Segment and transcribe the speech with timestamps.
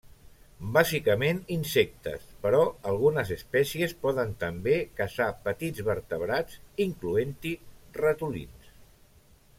[0.75, 2.61] Bàsicament insectes, però
[2.93, 7.57] algunes espècies poden també caçar petits vertebrats, incloent-hi
[8.03, 8.77] ratolins.